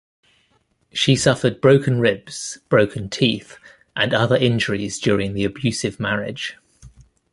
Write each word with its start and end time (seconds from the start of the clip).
She 0.91 1.15
suffered 1.15 1.61
broken 1.61 1.99
ribs, 1.99 2.57
broken 2.69 3.07
teeth, 3.07 3.59
and 3.95 4.15
other 4.15 4.35
injuries 4.35 4.97
during 4.97 5.35
the 5.35 5.43
abusive 5.45 5.99
marriage. 5.99 6.57